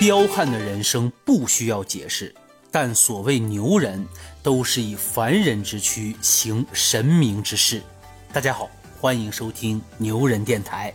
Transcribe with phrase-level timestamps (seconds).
[0.00, 2.32] 彪悍的人生不需要解释，
[2.70, 4.06] 但所谓牛人，
[4.44, 7.82] 都是以凡人之躯行神明之事。
[8.32, 10.94] 大家好，欢迎收听牛人电台。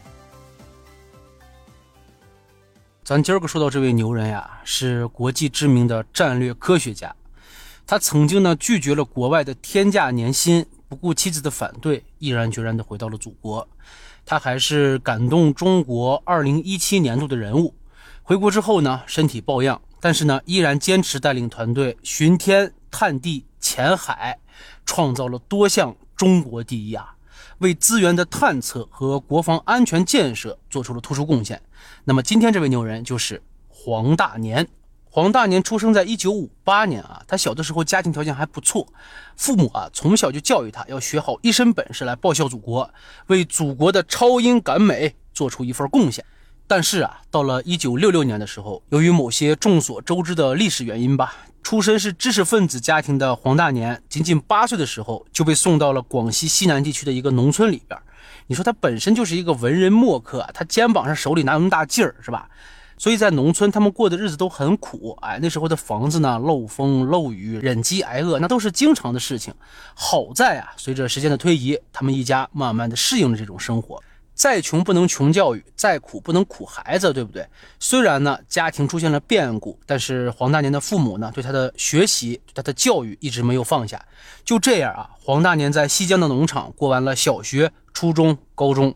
[3.04, 7.14] 咱今儿个说到这位牛人呀，是国际知名的战略科学家。
[7.86, 13.68] 他曾经呢拒绝了国外的天价年薪，不顾妻子的反对，毅然决然的回到了祖国。
[14.26, 17.76] 他还是感动中国2017年度的人物。
[18.26, 24.40] 回国之后呢，身体抱恙，但是呢，依然坚持带领团队巡天、探地、潜海，
[24.86, 27.16] 创造了多项中国第一啊，
[27.58, 31.62] 为资源的探测和国防安全建设做出了突出贡献。
[32.06, 34.66] 那么今天这位牛人就是黄大年。
[35.10, 38.88] 黄大年出生在1958年啊，他小的时候家庭条件还不错，
[39.36, 42.90] 父母啊从小就教育他要学好一身本事来报效祖国，
[43.28, 46.24] 为祖国的超英赶美做出一份贡献。
[46.66, 58.00] 但是啊，到了一九六六年的时候，由于某些众所周知的历史原因吧，出身是知识分子家庭的黄大年，仅仅八岁的时候就被送到了广西西南地区的一个农村里边。
[58.48, 62.50] 你说他本身就是一个文人墨客，他肩膀上手里哪有那么大劲儿，是吧？
[62.98, 65.18] 所以在农村，他们过的日子都很苦。
[65.22, 69.54] 哎，那时候的房子呢，漏风漏雨，忍饥挨饿，那都是经常的事情。
[69.94, 74.02] 好在啊，随着时间的推移，他们一家慢慢的适应了这种生活。
[74.34, 77.48] 再穷不能穷教育，再苦不能苦孩子，对不对？
[77.80, 84.04] 虽然呢家庭出现了变故，但是黄大年的父母呢对他的学习、对他的教育一直没有放下。
[84.44, 88.94] 就这样啊，黄大年在西江的农场过完了小学、初中、高中。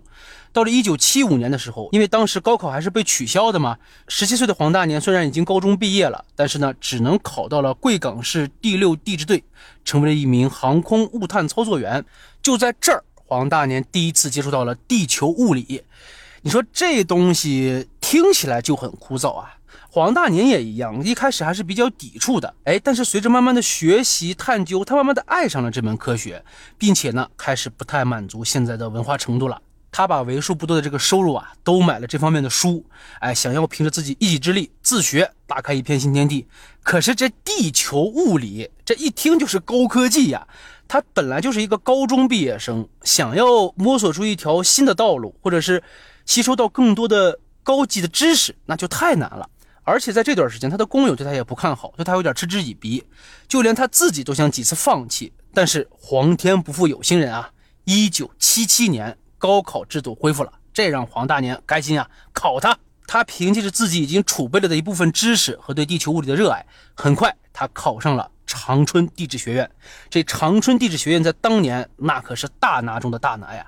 [0.52, 9.44] 到了一九七五年的时候，因为当时高考还是被取消的嘛，十七岁的黄大年虽然已经高中毕业了，但是呢只能考到了贵港市第六地质队，
[9.86, 12.04] 成为了一名航空物探操作员。
[12.42, 13.04] 就在这儿。
[13.28, 15.84] 黄大年第一次接触到了地球物理，
[16.44, 19.58] 你说这东西听起来就很枯燥啊。
[19.90, 26.42] 黄大年也一样，一开始还是比较抵触的，哎，但是随着慢慢的学习探究，他慢慢的爱上了这门科学，
[26.78, 29.62] 并且呢，开始不太满足现在的文化程度了。
[29.92, 32.86] 他把为数不多的这个收入啊，都买了这方面的书，
[33.20, 36.48] 哎，想要凭着自己一己之力自学，打开一片新天地。
[36.84, 40.48] 可是这地球物理，这一听就是高科技呀。
[40.88, 45.84] 他本来就是一个高中毕业生，想要摸索出一条新的道路，或者是
[46.26, 49.50] 吸收到更多的高级的知识，那就太难了。
[49.84, 53.04] 而且在这段时间，他的工友对他也不看好，对他有点嗤之以鼻，
[53.48, 55.32] 就连他自己都想几次放弃。
[55.54, 57.50] 但是皇天不负有心人啊！
[57.86, 62.10] 一九七七年，高考制度恢复了，这让黄大年开心啊！
[62.34, 62.78] 考他，
[63.08, 68.30] 他凭借着自己已经储备了的一部分知识和对地球物理的热爱，很快他考上了。
[68.50, 69.70] 长春地质学院，
[70.10, 73.68] 这长春地质学院在当年那可是大拿中的大拿呀！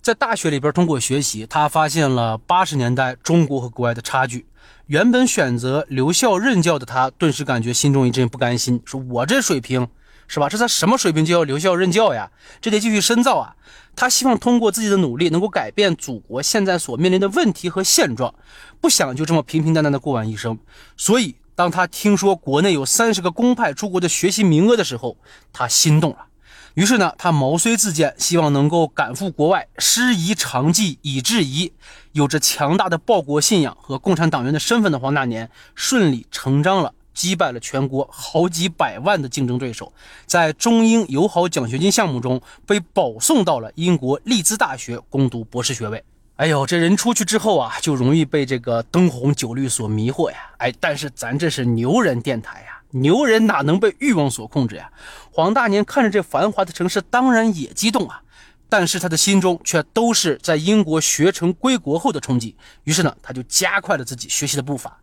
[0.00, 4.46] 在大学里边通过学习，他发现了八十年代中国和国外的差距。
[4.86, 9.86] 原本选择留校任教的他，顿时感觉心中一阵不甘心，说我这水平
[10.30, 10.48] 是吧？
[10.48, 12.30] 这才什么水平就要留校任教呀？
[12.60, 13.56] 这得继续深造啊！
[13.96, 18.32] 他希望通过自己的努力，能够改变祖国现在所面临的问题和现状，
[18.80, 20.56] 不想就这么平平淡淡的过完一生，
[20.96, 21.34] 所以。
[21.56, 25.18] 当他听说国内有三十个公派出国的学习名额的时候，
[25.52, 26.24] 他心动了。
[26.72, 31.70] 于是呢，他毛遂自荐，希望能够赶赴国外，师夷长技以制夷。
[32.12, 39.92] 有着强大的报国信仰和共产党员的身份的黄大年，顺理成章了击败了全国好几百万的竞争对手，
[40.24, 46.02] 在中英友好奖学金项目中被保送到了英国利兹大学攻读博士学位。
[46.36, 50.38] 哎呦，这人出去之后啊，就容易被这个灯红酒绿所迷惑呀！
[50.56, 54.90] 哎，但是咱这是牛人电台呀，牛人哪能被欲望所控制呀？
[55.30, 58.22] 黄大年看着这繁华的城市，当然也激动啊。
[58.70, 62.54] 但是他的心中却都是在英国学成归国后的憧憬，
[62.84, 64.96] 于是呢，他就加快了自己学习的步伐。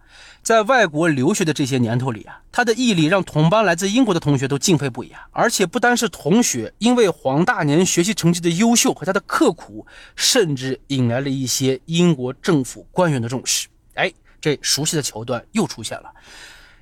[0.47, 5.27] 在外国留学的这些年头里啊，他的毅力让同班来自英国的同学都敬佩不已啊！
[5.33, 9.85] 而且不单是同学，因为黄大年学习成绩的优秀和他的刻苦，
[10.15, 13.67] 甚至引来了一些英国政府官员的重视。
[13.95, 14.09] 哎，
[14.39, 16.09] 这熟悉的桥段又出现了。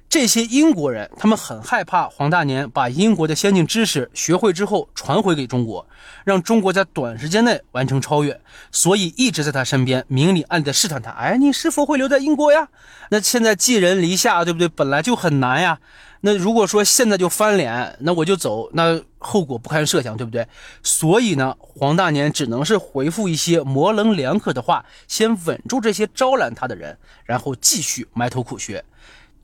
[0.08, 5.86] 这些英国人，他们很害怕黄大年把英国的先进知识学会之后传回给中国，
[6.24, 8.40] 让中国在短时间内完成超越，
[8.72, 11.12] 所以一直在他身边明里暗里的试探他。
[11.12, 12.70] 哎，你是否会留在英国呀？
[13.10, 14.70] 那现在寄人篱下，对不对？
[14.70, 15.80] 本来就很难呀。
[16.22, 20.48] 那如果说现在就翻脸，那我就走，那后果不堪设想，对不对？
[20.82, 28.84] 所以呢，黄大年只能是回复一些模棱两可的话，先稳住这些招揽他的人，然后继续埋头苦学。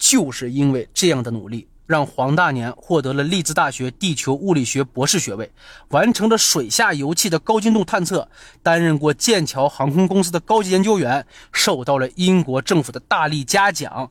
[0.01, 5.51] 就是因为这样的努力，让黄大年获得了利兹大学地球物理学博士学位，
[5.89, 8.27] 完成了水下油气的高精度探测，
[8.63, 14.09] 担任过剑桥航空公司的高级研究员，受到了英国政府的大力嘉奖。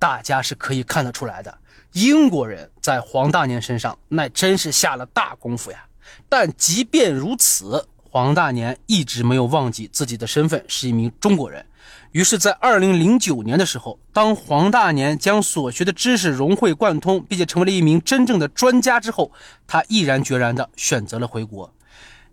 [0.00, 1.58] 大家是可以看得出来的，
[1.92, 5.86] 英国人在黄大年身上那真是下了大功夫呀。
[6.28, 11.64] 但即便如此，黄大年一直没有忘记自己的身份是一名中国人。
[12.12, 19.30] 于是，在二零零九年的时候，当黄大年将所学的知识融会贯通，并且成为了一名真正的专家之后，
[19.68, 21.72] 他毅然决然地选择了回国。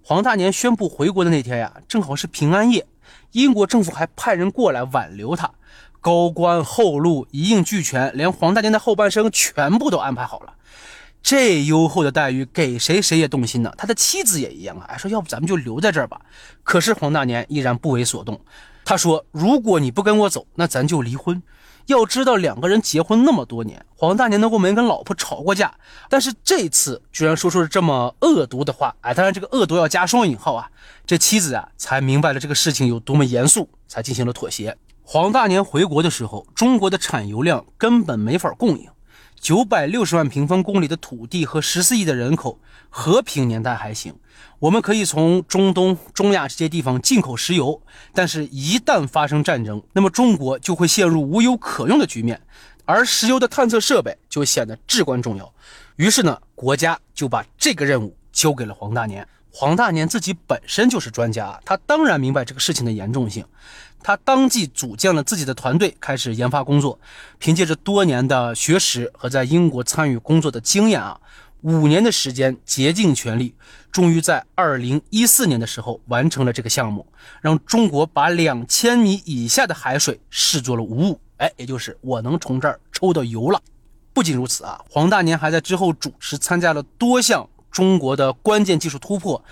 [0.01, 2.87] 黄大年宣布回国的那天呀，正好是平安夜，
[3.33, 5.51] 英国政府还派人过来挽留他，
[6.01, 10.55] 高官厚禄一应俱全，连黄大年的后半生全部都安排好了。
[11.21, 13.71] 这优厚的待遇，给谁谁也动心呢？
[13.77, 16.21] 他的妻子也一样啊，说要不咱们就留在这儿吧。
[16.63, 18.41] 可是黄大年依然不为所动。
[18.87, 21.43] 他说：“如果你不跟我走，那咱就离婚。
[21.87, 25.75] 要知道，两个人结婚那么多年，黄大年能够没跟老婆吵过架，
[26.07, 28.95] 但是这次居然说出了这么恶毒的话。
[29.01, 30.71] 哎，当然这个恶毒要加双引号啊。
[31.05, 34.77] 这妻子啊，才明白了这个事情有多么严肃，才进行了妥协。
[35.03, 38.87] 黄大年回国的时候，中国的产油量根本没法供应。”
[39.39, 44.13] 九百六十万平方公里的土地和十四亿的人口，和平年代还行，
[44.59, 47.81] 我们可以从中东、中亚这些地方进口石油。
[48.13, 52.41] 但是，一旦发生战争，那么中国就会陷入无油可用的局面，
[52.85, 55.53] 而石油的探测设备就显得至关重要。
[55.95, 59.25] 于是呢，国家就把这个任务交给了黄大年。
[59.59, 63.43] 黄大年自己本身就是专家，他当然明白这个事情的严重性。
[64.03, 66.99] 他当即组建了自己的团队，开始研发工作。
[67.39, 71.19] 凭借着多年的学识和在英国参与工作的经验啊，
[71.61, 73.55] 五年的时间竭尽全力，
[73.91, 77.03] 终于在二零一四年的时候完成了这个项目，
[77.41, 81.19] 让中国把两千米以下的海水视作了无物。
[81.37, 83.59] 哎，也就是我能从这儿抽到油了。
[84.13, 89.43] 不仅如此啊，黄大年还在之后主持参加了多项中国的关键技术突破，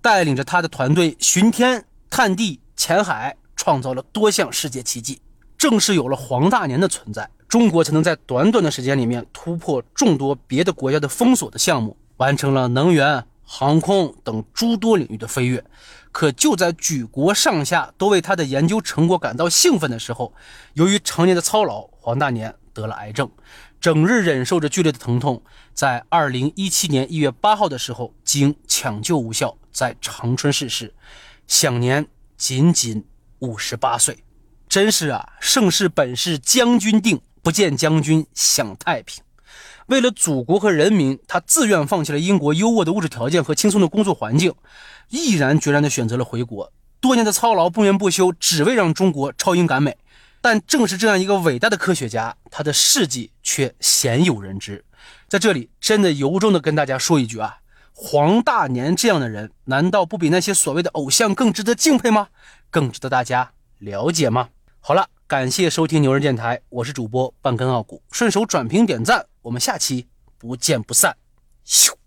[0.00, 3.36] 带领着他的团队巡天、探地、潜海。
[3.60, 5.20] 创造了多项世界奇迹，
[5.58, 15.62] 正是有了黄大年的存在，中国才能在短短的时间里面突破众多别的国家的封锁的项目，完成了能源、航空等诸多领域的飞跃。
[16.12, 20.32] 可就在举国上下都为他的研究成果感到兴奋的时候，
[20.74, 23.28] 由于常年的操劳，黄大年得了癌症，
[23.80, 25.42] 整日忍受着剧烈的疼痛，
[25.74, 30.94] 在二零一七年一月八号的时候，经抢救无效，在长春逝世，
[31.46, 33.04] 享年仅仅。
[33.40, 34.24] 五十八岁，
[34.68, 35.34] 真是啊！
[35.38, 39.22] 盛世本是将军定，不见将军享太平。
[39.86, 44.52] 为了祖国和人民，他自愿放弃了英国优渥的物质条件和轻松的工作环境，
[45.08, 46.72] 毅然决然地选择了回国。
[46.98, 49.96] 多年的操劳，不眠不休，只为让中国超英赶美。
[50.40, 54.84] 但正是这样一个伟大的科学家，他的事迹却鲜有人知。
[55.28, 57.58] 在这里，真的由衷的跟大家说一句啊！
[57.92, 62.28] 黄大年这样的人，难道不比那些所谓的偶像更值得敬佩吗？
[62.70, 64.50] 更值得大家了解吗？
[64.80, 70.06] 好了，感谢收听牛人电台，我是主播半根傲骨，顺手转评点赞，我们下期
[70.38, 71.16] 不见不散。
[71.66, 71.97] 咻。